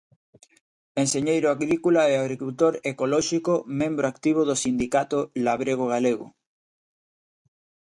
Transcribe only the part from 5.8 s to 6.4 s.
Galego.